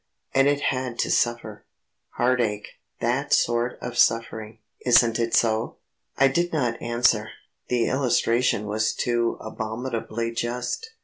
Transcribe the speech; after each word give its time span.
And 0.33 0.47
it 0.47 0.61
had 0.61 0.97
to 1.01 1.11
suffer 1.11 1.63
heartache... 2.13 2.69
that 3.01 3.33
sort 3.35 3.77
of 3.83 3.99
suffering. 3.99 4.57
Isn't 4.83 5.19
it 5.19 5.35
so?" 5.35 5.77
I 6.17 6.27
did 6.27 6.51
not 6.51 6.81
answer; 6.81 7.29
the 7.67 7.85
illustration 7.85 8.65
was 8.65 8.95
too 8.95 9.37
abominably 9.39 10.31
just. 10.31 10.89